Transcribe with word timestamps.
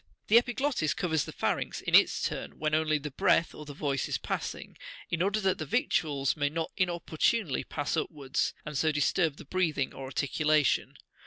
59 0.23 0.25
The 0.29 0.37
epiglottis 0.39 0.93
covers 0.95 1.25
the 1.25 1.31
pharynx, 1.31 1.79
in 1.79 1.93
its 1.93 2.23
turn, 2.27 2.57
when 2.57 2.73
only 2.73 2.97
the 2.97 3.11
breath 3.11 3.53
or 3.53 3.65
the 3.67 3.75
voice 3.75 4.09
is 4.09 4.17
passing, 4.17 4.75
in 5.11 5.21
order 5.21 5.39
that 5.39 5.59
the 5.59 5.65
victuals 5.67 6.35
may 6.35 6.49
not 6.49 6.71
inopportunely 6.75 7.63
pass 7.63 7.95
upwards, 7.95 8.55
and 8.65 8.75
so 8.75 8.91
disturb 8.91 9.35
the 9.37 9.45
breathing 9.45 9.93
or 9.93 10.05
articulation. 10.05 10.95